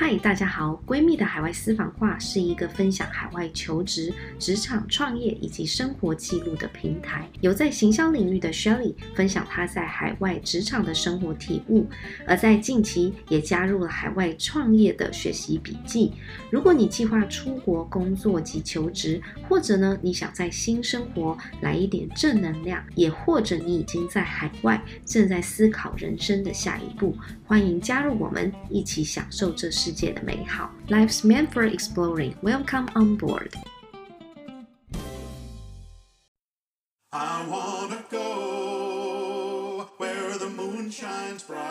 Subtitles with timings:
[0.00, 0.80] 嗨，大家好！
[0.86, 7.28] 闺蜜的海外私房话是一个分享海外求职、职场创业以及生活记录的平台。
[7.40, 11.84] 由在行销领域的 Shelly 分享她在海外职场的生活体悟，
[12.28, 16.12] 而在近期也加入了海外创业的学习笔记。
[16.48, 27.16] 如果你计划出国工作及求职，或者呢你想在新生活来一点正能量，也或者你已经在海外正在思考人生的下一步，
[27.47, 30.71] 欢迎加入我们，一起享受这世界的美好。
[30.87, 32.33] Life's meant for exploring.
[32.41, 33.51] Welcome on board.
[37.11, 41.63] I wanna go where the moon shines bright.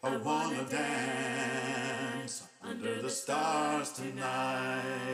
[0.00, 5.05] I wanna dance under the stars tonight.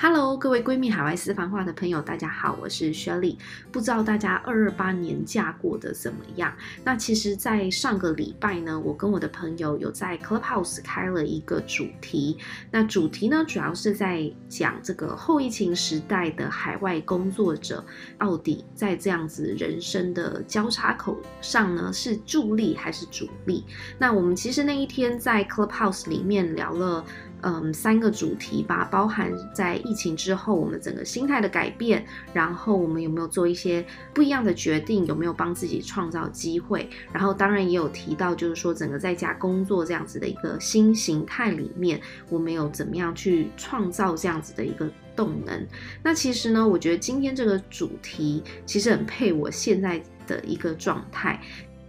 [0.00, 3.36] Hello，各位闺蜜海外私房话的朋友，大家好，我是 Shelly。
[3.72, 6.54] 不知道大家二二八年假过得怎么样？
[6.84, 12.38] 那其实，在上个礼拜呢，我跟我的朋友有在 Clubhouse 开了一个主题。
[12.70, 17.84] 那主题呢，主要是在讲这个后疫情时代的海外工作者，
[18.16, 23.64] 到底在这样子人生的交叉口上呢，是助力还是阻力？
[23.98, 27.04] 那我们其实那一天在 Clubhouse 里面聊了。
[27.42, 45.66] 嗯，三个主题吧，包含在疫情之后我们整个心态的改变，然后我们有没有做一些不一样的决定，有没有帮自己创造机会，然后当然也有提到，就是说整个在家工作这样子的一个新形态里面，我们有怎么样去创造这样子的一个动能。
[46.02, 51.40] 那其实呢，我觉得今天这个主题其实很配我现在的一个状态，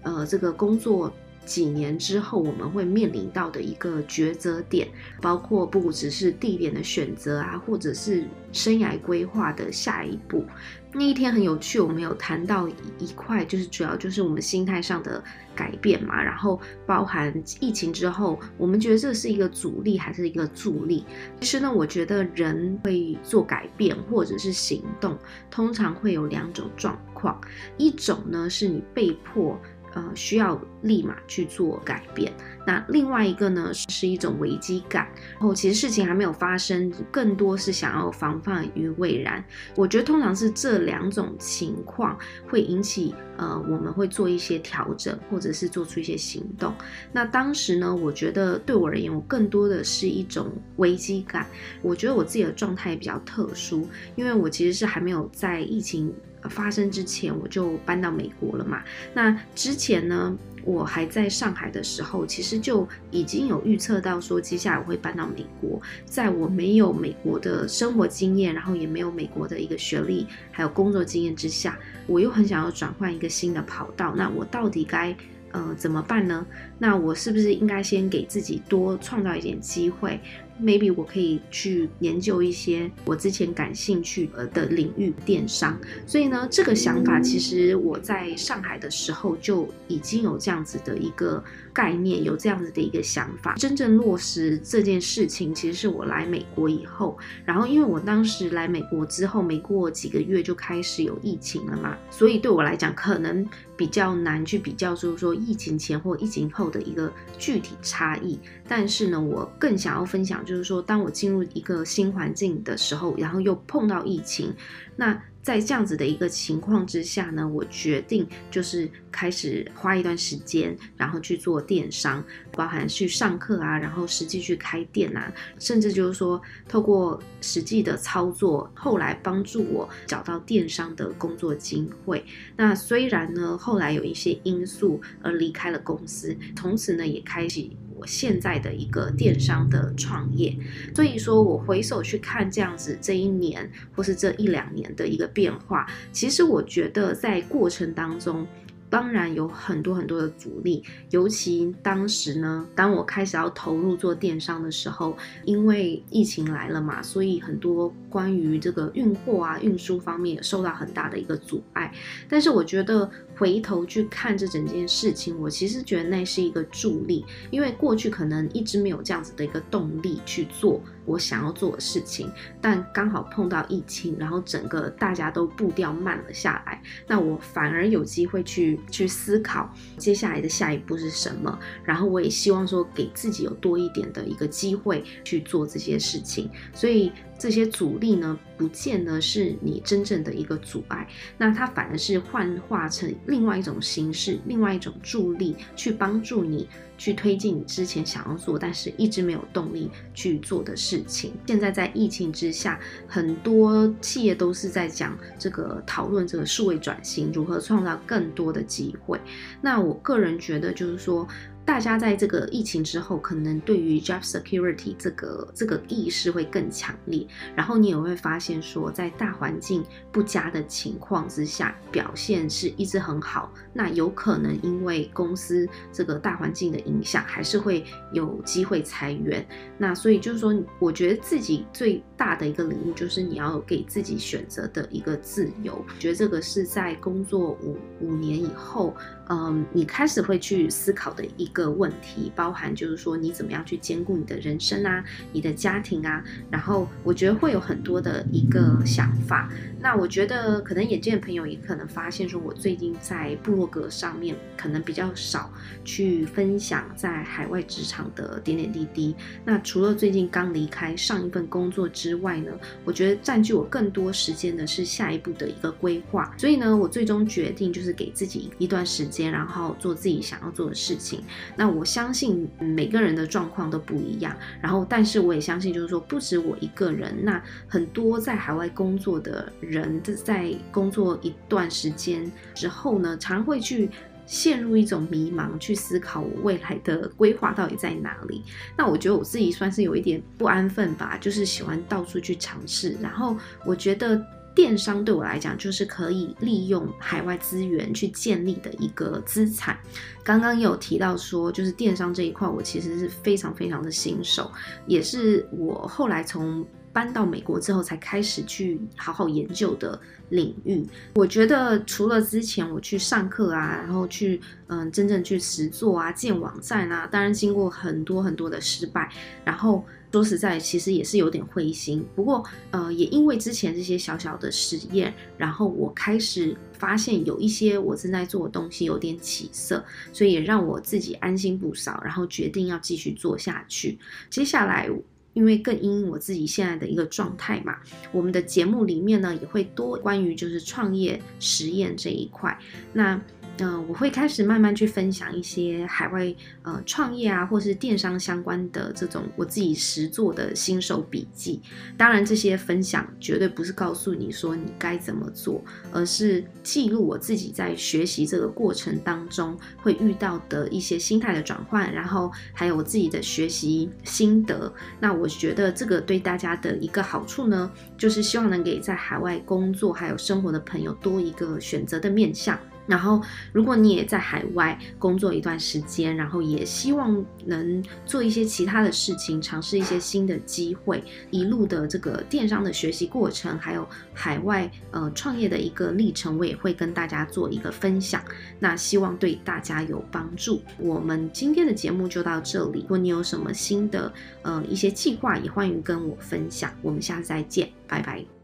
[0.03, 1.11] 呃，这个工作。
[1.49, 4.87] 几年之后，我们会面临到的一个抉择点，
[5.19, 10.45] 包括不只是地点的选择啊，或者是生涯规划的下一步。
[10.93, 12.67] 那一天很有趣，我们有谈到
[12.99, 15.23] 一块，就是主要就是我们心态上的
[15.55, 21.03] 改变嘛，然后包含疫情之后，我们觉得这是一个阻力还是一个助力？
[21.39, 25.17] 其实呢，我觉得人会做改变或者是行动，
[25.49, 27.41] 通常会有两种状况，
[27.77, 29.59] 一种呢是你被迫。
[29.93, 32.31] 呃，需要立马去做改变。
[32.65, 35.07] 那另外一个呢，是一种危机感。
[35.33, 39.43] 然后其实事情还没有发生，更多是想要防范于未然。
[39.75, 42.17] 我觉得通常是这两种情况
[42.47, 46.73] 会引起呃，我们会做一些调整，或者是做出一些行动。
[47.11, 51.47] 那当时呢，我觉得对我而言，我更多的是一种危机感。
[51.81, 56.13] 我觉得我自己的状态比较特殊，因为我其实是还没有在疫情。
[56.43, 58.83] 发生之前我就搬到美国了嘛。
[59.13, 65.81] 那之前呢，我还在上海的时候，其实就已经有预测到说，接下来我会搬到美国。
[66.05, 74.13] 在我没有美国的生活经验，然后也没有美国的一个学历，还有工作经验之下，我又很想要转换一个新的跑道。
[74.15, 75.15] 那我到底该
[75.51, 76.45] 呃怎么办呢？
[76.77, 80.19] 那我是不是应该先给自己多创造一点机会
[80.61, 85.79] ？Maybe 我可以去研究一些我之前感兴趣呃的领域，电商。
[86.05, 93.55] 所以呢，这个想法其实我在上海的时候就已经有这样子的一个概念，有这样子的一个想法。
[93.55, 97.17] 真正落实这件事情，其实是我来美国以后。
[97.45, 103.47] 然后，因为我当时来美国之后，没过几个月就开始有疫情了嘛，所以对我来讲，可能
[103.79, 108.37] 比较难去比较，就是说疫情前或疫情后的一个具体差异。
[108.67, 110.43] 但是呢，我更想要分享。
[110.43, 114.53] 就是说，当我进入一个新环境的时候，然后又碰到疫情，
[114.97, 132.23] 那在这样子的一个情况之下呢，我决定就是开始花一段时间，然后去做电商，包含去上课啊，然后实际去开店啊，甚至就是说透过实际的操作，后来帮助我找到电商的工作机会。
[132.55, 137.67] 那虽然呢，后来有一些因素而离开了公司，从此呢也开始。
[137.99, 140.55] 我现在的一个电商的创业，
[140.95, 148.47] 所以说我回首去看这样子这一年或是这一两年的一个变化，其实我觉得在过程当中，
[148.89, 155.15] 当然有很多很多的阻力，尤其当时呢，当我开始要投入做电商的时候，
[155.45, 161.93] 因为疫情来了嘛，所以很多关于这个运货啊、运输方面也受到很大的一个阻碍，
[162.27, 163.09] 但是我觉得。
[163.37, 191.07] 回头去看这整件事情，我其实觉得那是一个助力，因为过去可能一直没有这样子的一个动力去做我想要做的事情，但刚好碰到疫情，然后整个大家都步调慢了下来，那我反而有机会去去思考接下来的下一步是什么，然后我也希望说给自己有多一点的一个机会去做这些事情，所以这些阻力呢，不见得是你真正的一个阻碍，
[191.37, 201.33] 那它反而是幻化成另外一种形式，另外一种助力，去帮助你去推进你之前想要做，但是一直没有动力去做的事情。
[201.47, 202.77] 现在在疫情之下，
[203.07, 209.17] 很多企业都是在讲这个讨论这个数位转型，如何创造更多的机会。
[209.61, 211.25] 那我个人觉得，就是说。
[211.69, 217.27] 大家在这个疫情之后，可能对于 job security 这个这个意识会更强烈。
[217.55, 223.53] 然后你也会发现说，在大环境不佳的情况之下，表现是一直很好。
[223.71, 229.47] 那有可能因为公司这个大环境的影响，还是会有机会裁员。
[229.77, 235.85] 那所以就是说，我觉得自己最大的一个领悟就是你要给自己选择的一个自由。
[235.87, 238.95] 我觉得这个是在工作五五年以后。
[239.31, 249.51] 嗯，你开始会去思考的一个个问题，包含就是说你怎么样去兼顾你的人生啊，你的家庭啊，然后我觉得会有很多的一个想法。
[249.81, 255.51] 那我觉得可能眼见的朋友也可能发现说，我最近在部落格上面可能比较少
[255.85, 259.15] 去分享在海外职场的点点滴滴。
[259.45, 262.51] 那除了最近刚离开上一份工作之外呢，
[262.83, 266.33] 我觉得占据我更多时间的是下一步的一个规划。
[266.37, 269.29] 所以呢，我最终决定就是给自己一段时间。
[269.29, 271.23] 然后做自己想要做的事情。
[271.55, 274.35] 那我相信每个人的状况都不一样。
[274.61, 277.13] 然后，但是我也相信，就是说，不止我一个人。
[277.23, 283.89] 那很多在海外工作的人，在工作一段时间之后呢，常会去
[284.25, 288.43] 陷入一种迷茫，去思考我未来的规划到底在哪里。
[288.77, 292.97] 那我觉得我自己算是有一点不安分吧，就是喜欢到处去尝试。
[293.01, 294.21] 然后我觉得。
[294.55, 299.79] 电商对我来讲就是可以利用海外资源去建立的一个资产。
[300.23, 304.51] 刚刚有提到说，就是电商这一块，我其实是非常非常的新手，
[304.85, 306.65] 也是我后来从
[306.99, 309.97] 搬到美国之后才开始去好好研究的
[310.31, 310.85] 领域。
[311.15, 319.09] 我觉得除了之前我去上课啊，然后去嗯真正去实做啊，建网站啊，当然经过很多很多的失败，
[319.45, 319.85] 然后。
[320.11, 322.03] 说实在，其实也是有点灰心。
[322.15, 333.99] 不过，呃，也因为之前这些小小的实验，然后我开始发现有一些我正在做的东西有点起色，所以也让我自己安心不少，然后决定要继续做下去。
[334.31, 334.89] 接下来，
[335.33, 337.77] 因为更因我自己现在的一个状态嘛，
[338.11, 342.57] 我们的节目里面呢也会多关于就是创业实验这一块。
[342.93, 343.19] 那
[343.61, 346.33] 嗯、我会开始慢慢去分享一些海外
[346.63, 351.61] 呃创业啊，或是电商相关的这种我自己实做的新手笔记。
[351.97, 364.71] 当然，这些分享绝对不是告诉你说你该怎么做，而是记录我自己在学习这个过程当中会遇到的一些心态的转换，然后还有我自己的学习心得。
[364.99, 372.59] 那我觉得这个对大家的一个好处呢，就是希望能给在海外工作还有生活的朋友多一个选择的面向。
[372.89, 373.21] 然后，
[373.53, 388.21] 如果你也在海外工作一段时间，然后也希望能做一些其他的事情，尝试一些新的机会，一路的这个电商的学习过程，还有海外呃创业的一个历程，我也会跟大家做一个分享。
[388.57, 390.61] 那希望对大家有帮助。
[390.79, 392.81] 我们今天的节目就到这里。
[392.81, 396.73] 如果你有什么新的呃一些计划，也欢迎跟我分享。
[396.81, 398.38] 我们下次再见，拜拜。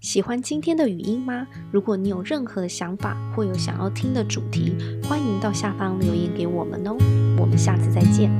[0.00, 1.46] 喜欢今天的语音吗？
[1.70, 4.74] 如果你有任何想法或有想要听的主题，
[5.04, 6.96] 欢迎到下方留言给我们哦。
[7.38, 8.30] 我们下次再见。